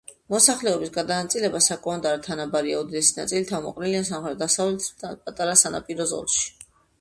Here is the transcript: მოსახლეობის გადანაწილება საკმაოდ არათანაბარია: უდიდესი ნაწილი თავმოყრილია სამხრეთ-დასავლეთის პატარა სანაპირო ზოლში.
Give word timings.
მოსახლეობის 0.33 0.91
გადანაწილება 0.93 1.59
საკმაოდ 1.65 2.07
არათანაბარია: 2.11 2.79
უდიდესი 2.85 3.13
ნაწილი 3.19 3.45
თავმოყრილია 3.53 4.01
სამხრეთ-დასავლეთის 4.09 4.89
პატარა 5.29 5.55
სანაპირო 5.65 6.09
ზოლში. 6.15 6.51